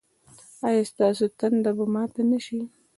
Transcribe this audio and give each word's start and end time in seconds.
ایا 0.67 0.81
ستاسو 0.91 1.25
تنده 1.39 1.71
به 1.77 1.85
ماته 1.93 2.21
نه 2.31 2.39
شي؟ 2.45 2.59